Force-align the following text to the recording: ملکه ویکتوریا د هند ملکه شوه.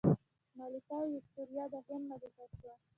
ملکه 0.57 0.97
ویکتوریا 1.13 1.65
د 1.73 1.75
هند 1.87 2.03
ملکه 2.11 2.45
شوه. 2.57 2.73